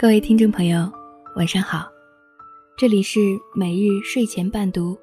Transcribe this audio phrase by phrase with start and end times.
[0.00, 0.90] 各位听众朋友，
[1.36, 1.86] 晚上好，
[2.74, 3.20] 这里是
[3.54, 4.98] 每日睡前伴读，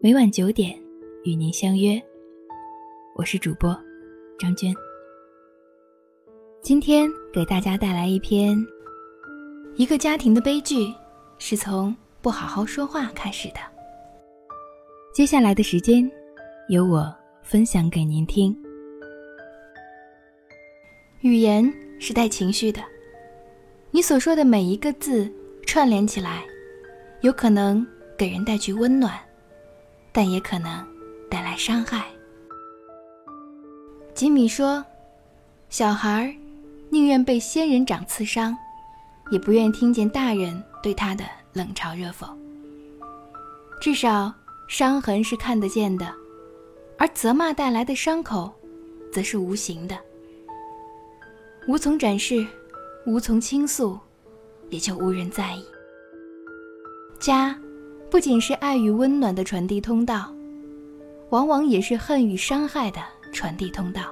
[0.00, 0.76] 每晚九点
[1.22, 2.02] 与您相约，
[3.14, 3.72] 我是主播
[4.36, 4.74] 张娟。
[6.60, 8.58] 今天给大家带来一篇：
[9.76, 10.92] 一个家庭的悲剧
[11.38, 13.60] 是从不好好说话开始的。
[15.14, 16.10] 接下来的时间，
[16.68, 17.14] 由我
[17.44, 18.52] 分享给您听。
[21.20, 22.82] 语言是带情绪的。
[23.92, 25.28] 你所说的每一个字
[25.66, 26.44] 串联起来，
[27.22, 27.84] 有可能
[28.16, 29.18] 给人带去温暖，
[30.12, 30.86] 但也可能
[31.28, 32.04] 带来伤害。
[34.14, 34.84] 吉米说
[35.70, 36.32] ：“小孩
[36.88, 38.56] 宁愿被仙人掌刺伤，
[39.32, 42.28] 也不愿听见大人对他的冷嘲热讽。
[43.80, 44.32] 至少
[44.68, 46.14] 伤痕是看得见的，
[46.96, 48.52] 而责骂带来的伤口，
[49.12, 49.98] 则是无形的，
[51.66, 52.46] 无从展示。”
[53.06, 53.98] 无从倾诉，
[54.68, 55.64] 也就无人在意。
[57.18, 57.58] 家，
[58.10, 60.34] 不仅是爱与温暖的传递通道，
[61.30, 63.00] 往往也是恨与伤害的
[63.32, 64.02] 传递通道。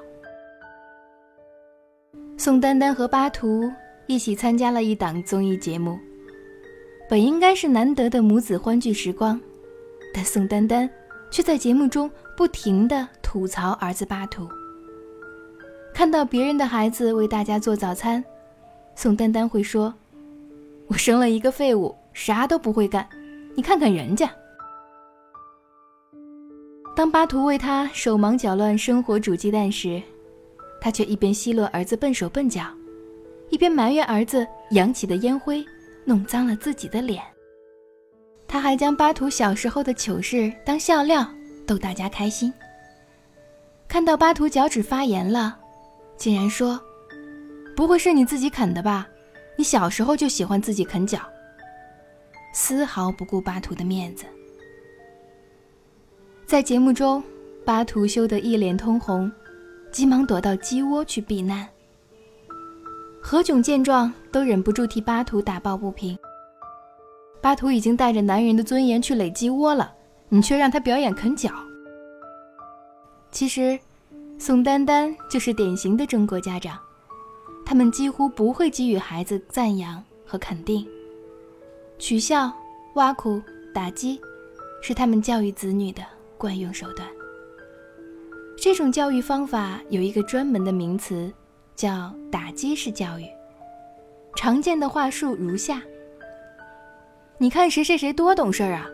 [2.36, 3.70] 宋丹丹和巴图
[4.06, 5.98] 一起参加了一档综艺节目，
[7.11, 9.41] 本应该是难得的母子欢聚时光，
[10.14, 10.89] 但宋丹丹
[11.31, 14.48] 却在节目中不停的吐槽儿子巴图。
[15.92, 18.25] 看到别人的孩子为大家做早餐。
[19.00, 19.94] 宋丹丹会说
[20.91, 23.08] ：“我生了一个废物，啥都不会干。
[23.54, 24.28] 你看看人家。”
[26.96, 30.02] 当巴图为他手忙脚乱生火煮鸡蛋时，
[30.80, 32.64] 他却一边奚落儿子笨手笨脚，
[33.50, 35.64] 一边埋怨儿子扬起的烟灰
[36.04, 37.22] 弄脏了自己的脸。
[38.48, 41.24] 他还将巴图小时候的糗事当笑料
[41.69, 42.52] 逗大家开心。
[43.86, 45.56] 看到巴图脚趾发炎了，
[46.16, 46.76] 竟然说。
[47.79, 49.07] 不会是你自己啃的吧？
[49.57, 51.21] 你小时候就喜欢自己啃脚，
[52.53, 54.25] 丝毫不顾巴图的面子。
[56.44, 57.22] 在节目中，
[57.65, 59.31] 巴图羞得一脸通红，
[59.93, 61.69] 急忙躲到鸡窝去避难。
[63.22, 66.19] 何炅见状，都忍不住替巴图打抱不平。
[67.41, 69.94] 巴图已经带着男人的尊严去垒鸡窝了，
[70.28, 71.53] 你却让他表演啃脚。
[73.31, 73.78] 其实，
[74.37, 76.77] 宋丹丹就是典型的中国家长。
[77.69, 80.89] 他们几乎不会给予孩子赞扬和肯定，
[81.99, 82.51] 取笑、
[82.95, 83.43] 挖苦、
[83.75, 84.19] 打击，
[84.81, 86.03] 是他们教育子女的
[86.39, 87.06] 惯用手段。
[88.56, 91.31] 这种教育方法有一个专门的名词，
[91.77, 93.27] 叫“打击式教育”。
[94.35, 95.83] 常见的话术如下：
[97.37, 98.87] 你看谁谁谁多懂事儿啊，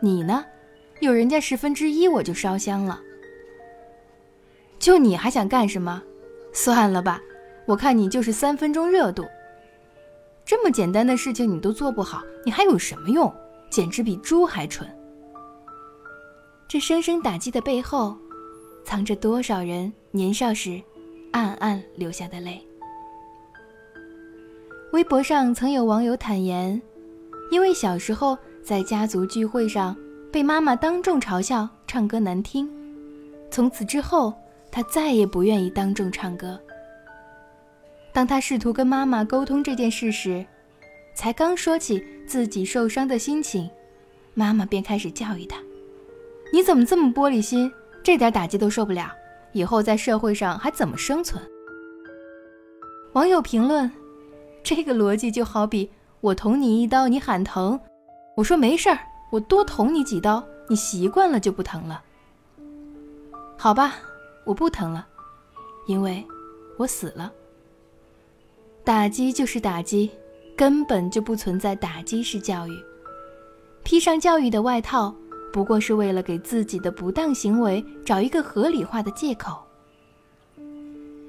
[0.00, 0.44] 你呢，
[1.00, 3.00] 有人家十分之一我就烧香了。
[4.78, 6.00] 就你还想干什么？
[6.52, 7.20] 算了吧。
[7.70, 9.24] 我看你就是三分钟热度，
[10.44, 13.32] 这么简单的事情你都做不好，你还有什么用？
[13.70, 14.88] 简直比猪还蠢！
[16.66, 18.16] 这声声打击的背后，
[18.84, 20.82] 藏着多少人年少时
[21.30, 22.60] 暗暗流下的泪？
[24.92, 26.82] 微博上曾有网友坦言，
[27.52, 29.96] 因为小时候在家族聚会上
[30.32, 32.68] 被妈妈当众嘲笑唱歌难听，
[33.48, 34.34] 从此之后
[34.72, 36.60] 他再也不愿意当众唱歌。
[38.12, 40.44] 当他试图跟妈妈沟通这件事时，
[41.14, 43.70] 才刚说起自己受伤的心情，
[44.34, 45.58] 妈妈便开始教育他
[46.52, 47.72] ：“你怎么这么玻璃心？
[48.02, 49.12] 这点打击都受不了，
[49.52, 51.40] 以后在社会上还怎么生存？”
[53.14, 53.90] 网友评论
[54.62, 57.78] ：“这个逻辑就好比我捅你一刀，你喊疼，
[58.36, 58.98] 我说没事儿，
[59.30, 62.02] 我多捅你几刀，你习惯了就不疼了。
[63.56, 63.94] 好吧，
[64.44, 65.06] 我不疼了，
[65.86, 66.24] 因为
[66.76, 67.32] 我死了。”
[68.90, 70.10] 打击就是打击，
[70.56, 72.72] 根本就不存在打击式教育。
[73.84, 75.14] 披上教育的外套，
[75.52, 79.62] 不过是为了给自己的不当行为找一个合理化的借口。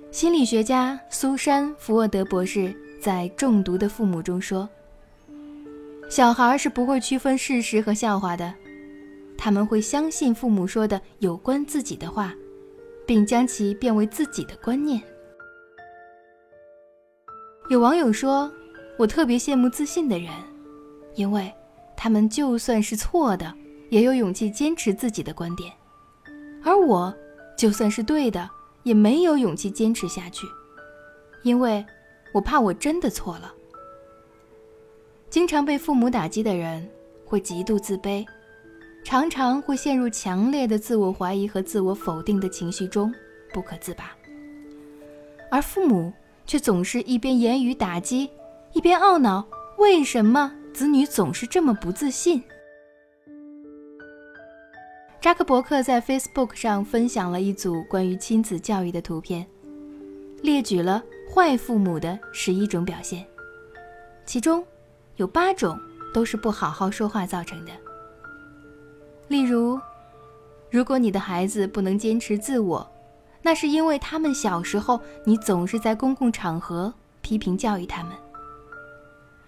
[0.10, 4.68] 心理学家苏珊·福沃德博士在《中毒的父母》中说
[6.09, 8.52] ：“小孩是不会区分事实和笑话的，
[9.38, 12.34] 他们会相信父母说的有关自己的话，
[13.06, 15.00] 并将其变为自己的观念。”
[17.72, 18.52] 有网友说
[19.00, 20.29] ：“我特别羡慕自信的人，
[21.16, 21.50] 因为
[21.96, 23.50] 他们就算是错的，
[23.90, 25.72] 也有勇气坚持自己的观点；
[26.66, 27.16] 而我，
[27.58, 28.50] 就算是对的，
[28.84, 30.46] 也没有勇气坚持下去，
[31.44, 31.85] 因为
[32.34, 33.53] 我怕我真的错了。”
[35.32, 36.85] 经常被父母打击的人
[37.23, 38.26] 会极度自卑，
[39.06, 43.09] 常常会陷入强烈的自我怀疑和自我否定的情绪中
[43.53, 44.12] 不可自拔，
[45.50, 46.12] 而父母。
[46.46, 48.29] 却总是一边言语打击，
[48.73, 49.46] 一边懊恼
[49.78, 52.43] 为什么子女总是这么不自信。
[55.20, 59.46] 扎克伯克在 Facebook 上分享了一组关于亲子教育的图片，
[60.41, 63.23] 列举了坏父母的十一种表现，
[64.26, 64.66] 其中
[65.17, 65.79] 有八种
[66.11, 67.72] 都是不好好说话造成的。
[69.28, 69.79] 例如，
[70.72, 72.91] 如果你的孩子不能坚持自我，
[73.41, 78.11] 那是因为他们小时候你总是在公共场合批评教育他们；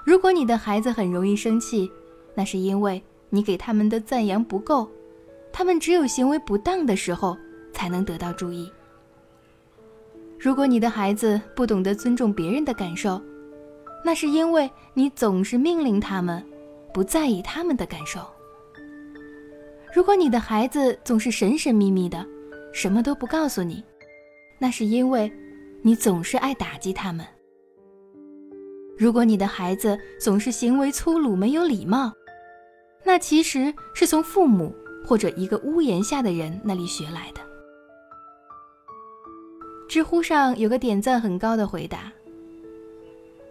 [0.04, 1.92] 如果你的孩子很容易生气，
[2.36, 4.90] 那是因为你给他们的赞扬不够。
[5.52, 7.38] 他们只有行为不当的时候
[7.72, 8.72] 才能得到注意。
[10.40, 13.22] 如果你的孩子不懂得尊重别人的感受，
[14.04, 16.44] 那是因为你总是命令他们，
[16.92, 18.20] 不在意他们的感受。
[19.94, 22.26] 如果你的孩子总是神神秘秘的，
[22.74, 23.82] 什么都不告诉你，
[24.60, 25.32] 那是因为
[25.82, 27.26] 你总是爱打击他们。
[28.98, 32.12] 如果你的孩子总是行为粗鲁、没有礼貌，
[33.06, 34.76] 那其实是从父母。
[35.06, 37.42] 或者一个屋檐下的人那里学来的。
[39.90, 42.10] 知乎上有个点赞很高的回答：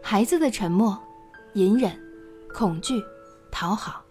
[0.00, 0.98] 孩子的沉默、
[1.52, 1.92] 隐忍、
[2.54, 3.04] 恐惧、
[3.50, 4.02] 讨好，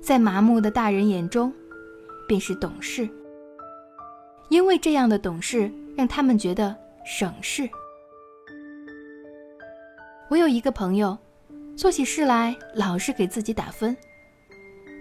[0.00, 1.52] 在麻木的大人眼中，
[2.26, 3.06] 便是懂事。
[4.48, 6.74] 因为这样的懂事，让他们觉得
[7.04, 7.68] 省事。
[10.28, 11.16] 我有一个朋友，
[11.76, 13.96] 做起事来老是给自己打分。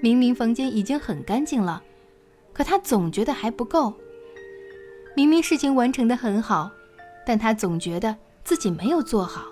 [0.01, 1.81] 明明房间已经很干净了，
[2.51, 3.93] 可他总觉得还不够。
[5.15, 6.69] 明明事情完成的很好，
[7.25, 9.45] 但他总觉得自己没有做好。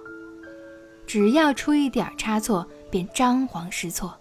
[1.07, 4.17] 只要出一点差错，便张皇失措。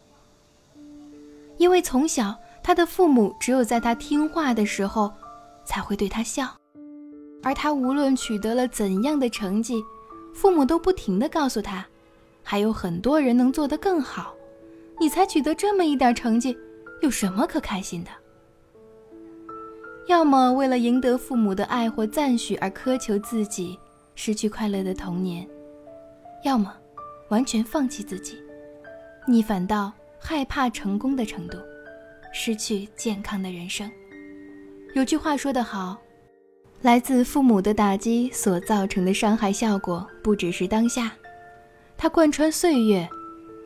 [1.57, 5.13] 因为从小他的父母只有在他听话的时候，
[5.65, 6.49] 才会对他笑，
[7.43, 9.83] 而他无论取得了怎样的成绩，
[10.35, 11.87] 父母都不停地告诉他，
[12.43, 14.35] 还有很多人能做得更好。
[14.99, 16.57] 你才取得这么一点成绩，
[17.01, 18.11] 有什么可开心的？
[20.09, 23.79] 要么为了赢得父母的爱或赞许而苛求自己，
[24.15, 25.47] 失去快乐的童年；
[26.45, 26.75] 要么
[27.29, 28.37] 完全放弃自己，
[29.27, 31.57] 逆反到害怕成功的程度，
[32.33, 33.91] 失去健康的人生。
[34.95, 35.97] 有句话说得好
[36.83, 41.13] ：“来自父母的打击所造成的伤害效果，不只是当下，
[41.97, 43.09] 它贯穿岁月。”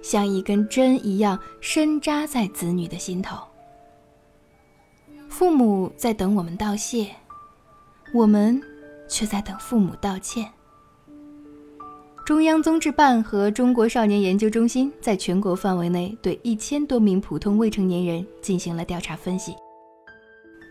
[0.03, 3.39] 像一根针一样深扎在子女的心头。
[5.31, 7.09] 父母在等我们道谢，
[8.13, 8.61] 我们
[9.09, 10.47] 却在等父母道歉。
[12.27, 19.55] 中央综治办和中国少年研究中心在全国范围内对一千多名普通未成年人进行了调查分析，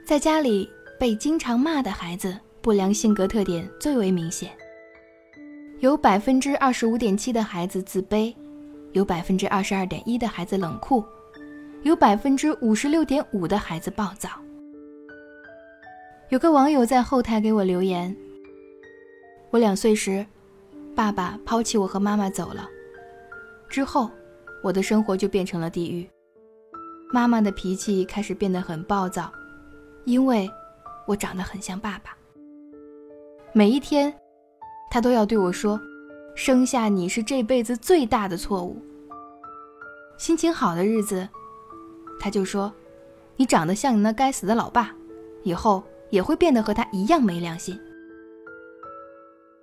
[0.06, 0.70] 在家里
[1.00, 4.52] 被经常骂的孩子，不良性格特点最为明显，
[5.80, 8.34] 有百分之二十五点七的孩子自卑。
[8.92, 11.04] 有百分之二十二点一的孩子冷酷，
[11.82, 14.30] 有百分之五十六点五的孩子暴躁。
[16.30, 18.16] 有个网友在后台给我留言
[19.50, 20.24] ：“我两岁时，
[20.94, 22.70] 爸爸抛弃我和妈妈走了，
[23.68, 24.12] 之后，
[24.62, 26.08] 我的生活就变成了地狱。
[27.12, 29.34] 妈妈的脾气开始变得很暴躁，
[30.06, 30.50] 因为
[31.06, 32.16] 我长得很像爸爸。
[33.54, 34.14] 每一天，
[34.90, 35.80] 他都要对我说。”
[36.36, 38.82] 生下你是这辈子最大的错误。
[40.18, 41.30] 心情好的日子，
[42.20, 42.74] 他就说
[43.38, 44.96] ：“你长得像你那该死的老爸，
[45.44, 47.80] 以后也会变得和他一样没良心。”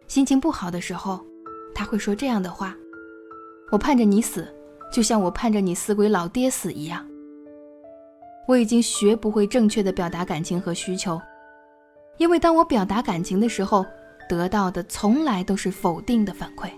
[0.07, 1.27] 心情不好的时候，
[1.75, 2.77] 他会说这样的话
[3.73, 4.47] ：“我盼着你死，
[4.93, 7.05] 就像我盼着你死鬼老爹死一样。”
[8.47, 11.21] 我已经学不会正确的表达感情和需求，
[12.19, 13.87] 因为当我表达感情的时候。
[14.29, 16.71] 得到的从来都是否定的反馈。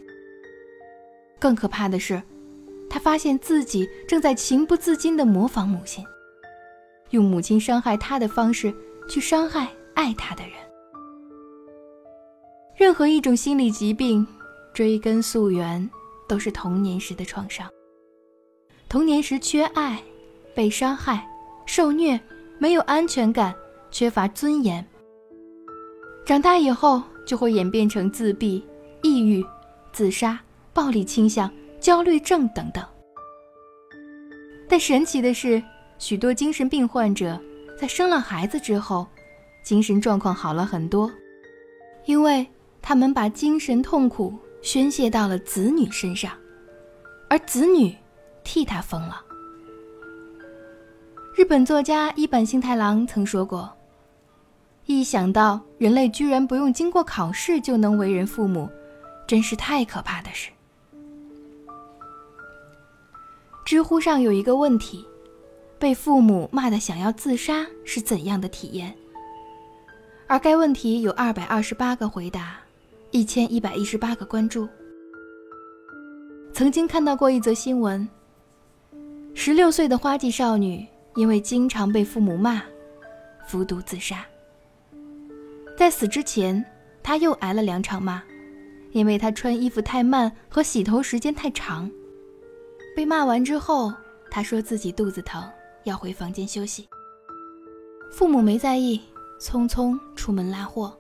[1.38, 2.22] 更可怕的是，
[2.88, 6.02] 他发现自己正在情不自禁地模仿母亲，
[7.10, 8.74] 用母亲伤害他的方式
[9.06, 10.52] 去伤害爱他的人。
[12.74, 14.26] 任何一种心理疾病，
[14.72, 15.90] 追根溯源
[16.26, 17.68] 都是童年时的创伤。
[18.88, 20.02] 童年时缺爱、
[20.54, 21.28] 被伤害、
[21.66, 22.20] 受虐、
[22.58, 23.54] 没有安全感、
[23.90, 24.86] 缺乏尊严。
[26.24, 27.02] 长大以后。
[27.24, 28.60] 就会演变成自闭、
[29.00, 29.46] 抑郁、
[29.92, 30.36] 自杀、
[30.72, 32.84] 暴力倾向、焦虑症等等。
[34.68, 35.62] 但神奇的是，
[35.98, 37.40] 许多精神病患者
[37.78, 39.06] 在生了孩子之后，
[39.64, 41.08] 精神状况好了很多，
[42.06, 42.44] 因为
[42.82, 46.32] 他们把精神痛苦宣泄到了子女身上，
[47.30, 47.96] 而子女
[48.42, 49.24] 替他疯了。
[51.34, 53.72] 日本作家一坂幸太郎曾说过。
[54.84, 58.68] 一想到人类居然不用经过考试就能为人父母，
[59.26, 60.50] 真是太可怕的事。
[63.64, 65.06] 知乎上有一个问题：
[65.78, 68.94] 被父母骂的想要自杀是怎样的体验？
[70.26, 72.58] 而该问题有二百二十八个回答，
[73.10, 74.68] 一千一百一十八个关注。
[76.52, 78.06] 曾经看到过一则新闻：
[79.32, 82.62] 十六岁的花季少女因为经常被父母骂，
[83.46, 84.24] 服毒自杀。
[85.76, 86.64] 在死之前，
[87.02, 88.22] 他又挨了两场骂，
[88.92, 91.90] 因为他穿衣服太慢和洗头时间太长。
[92.94, 93.92] 被骂完之后，
[94.30, 95.42] 他说自己肚子疼，
[95.84, 96.88] 要回房间休息。
[98.10, 99.00] 父母没在意，
[99.40, 100.96] 匆匆出门拉货。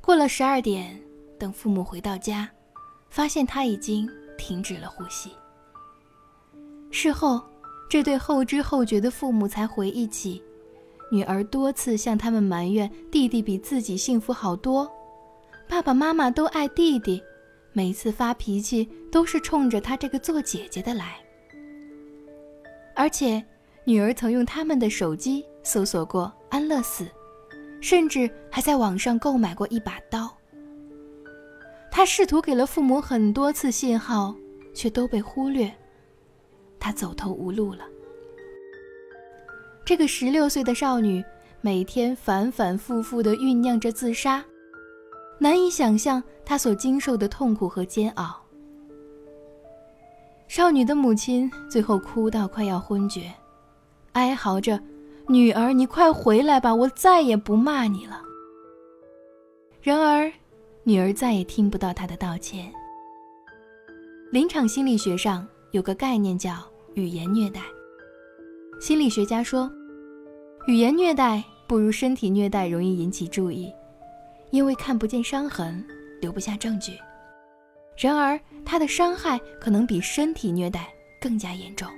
[0.00, 1.00] 过了十二点，
[1.38, 2.50] 等父母回到家。
[3.10, 5.30] 发现他已经停止了呼吸。
[6.90, 7.40] 事后，
[7.88, 10.42] 这对后知后觉的父母才回忆起，
[11.10, 14.90] 女儿多次向他们埋怨弟弟比自己幸福好多，
[15.68, 17.22] 爸爸妈妈都爱弟弟，
[17.72, 21.18] 每次发脾气都是冲着他这个做姐姐的来。
[22.96, 23.44] 而且，
[23.84, 27.06] 女儿曾用他们的手机搜索过安乐死，
[27.80, 30.32] 甚至还在网上购买过一把刀。
[31.92, 34.34] 他试图给了父母很多次信号，
[34.74, 35.72] 却都被忽略。
[36.84, 37.78] 他走投无路了。
[39.86, 41.24] 这个十六岁的少女
[41.62, 44.44] 每天反反复复地酝酿着自杀，
[45.38, 48.38] 难以想象她所经受的痛苦和煎熬。
[50.46, 53.32] 少女的母亲最后哭到快要昏厥，
[54.12, 54.78] 哀嚎着
[55.26, 58.20] ：“女儿，你快回来吧，我再也不骂你了。”
[59.80, 60.30] 然而。
[60.86, 62.70] 女儿再也听不到他的道歉。
[64.30, 66.62] 临场心理学上有个概念叫
[66.94, 67.60] 语言虐待。
[68.80, 69.70] 心理学家说，
[70.66, 73.72] 语言虐待不如身体虐待容易引起注意，
[74.50, 75.84] 因为看不见伤痕，
[76.20, 76.92] 留不下证据。
[77.96, 80.88] 然而，它的伤害可能比身体虐待
[81.20, 81.88] 更加严重。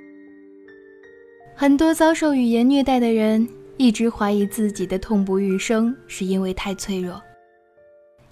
[1.54, 3.48] 很多遭受语言虐待的人
[3.78, 7.20] 一直怀疑自己的痛不欲生是因为太脆弱。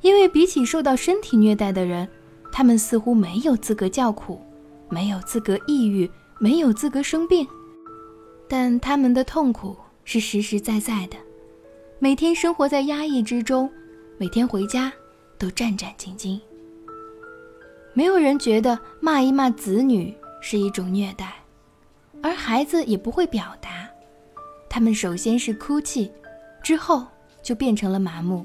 [0.02, 2.06] 因为比起受到身体虐待的人，
[2.52, 4.38] 他们似乎没有资格叫苦，
[4.90, 7.46] 没有资格抑郁，没有资格生病，
[8.48, 11.16] 但他们的痛苦是实实在在的，
[11.98, 13.70] 每天生活在压抑之中，
[14.18, 14.92] 每天回家
[15.38, 16.40] 都战战兢兢。
[17.92, 21.34] 没有人觉得骂一骂子女是一种虐待，
[22.22, 23.88] 而孩子也不会表达，
[24.68, 26.10] 他们首先是哭泣，
[26.62, 27.06] 之后
[27.42, 28.44] 就变成了麻木。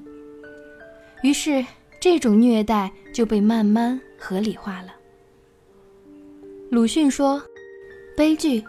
[1.24, 1.66] 于是，
[2.00, 4.94] 这种虐待就被慢慢合理化了。
[6.70, 7.42] 鲁迅说
[8.20, 8.62] ：“悲剧，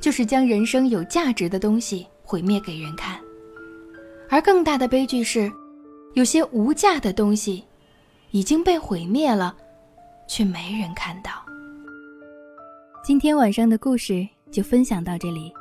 [0.00, 3.16] 就是将人生有价值的东西毁灭给人看；
[4.28, 5.48] 而更大的悲剧是，
[6.14, 7.62] 有些无价的东西
[8.32, 9.56] 已经被毁灭了，
[10.26, 11.30] 却没人看到。”
[13.06, 15.52] 今天晚上的故事就分享到这里，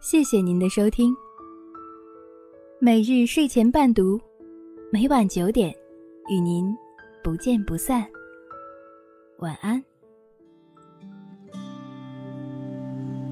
[0.00, 1.12] 谢谢您的收听。
[2.78, 4.20] 每日睡前伴读。
[4.92, 5.74] 每晚九点，
[6.28, 6.72] 与您
[7.20, 8.06] 不见不散。
[9.38, 9.93] 晚安。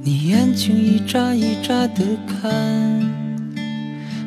[0.04, 2.50] 你眼睛一眨一眨的看，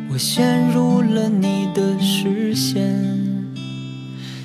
[0.10, 2.82] 我陷入了你的视线。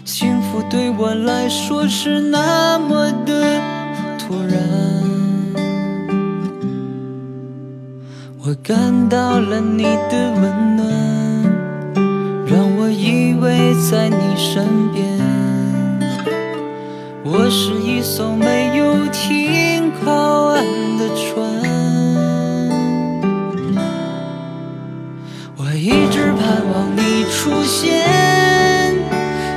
[0.05, 3.61] 幸福对我来说是那么的
[4.19, 4.59] 突然，
[8.43, 10.85] 我感到了你的温暖。
[12.45, 15.01] 让我依偎在你身边，
[17.23, 19.70] 我是一艘没有停
[20.03, 20.11] 靠
[20.47, 20.65] 岸
[20.99, 21.21] 的船。
[25.57, 26.43] 我一直盼
[26.73, 27.89] 望你出现，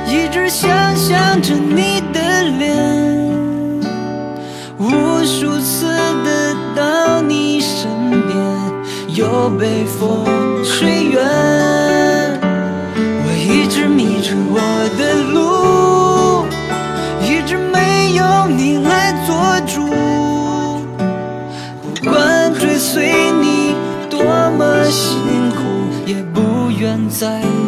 [0.06, 2.18] 一直想象着你的
[2.58, 2.64] 脸，
[4.78, 4.84] 无
[5.24, 5.86] 数次
[6.24, 8.32] 的到你身边，
[9.16, 10.24] 又被风
[10.64, 11.20] 吹远。
[12.96, 14.58] 我一直迷着我
[14.98, 15.33] 的路
[27.14, 27.63] 在。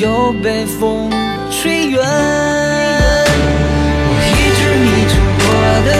[0.00, 1.10] 又被风
[1.50, 2.00] 吹远。
[4.04, 5.50] 我一直迷着我
[5.86, 5.90] 的